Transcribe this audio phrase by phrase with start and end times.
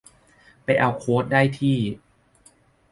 [0.63, 1.79] ไปเอาโค้ดได้ที่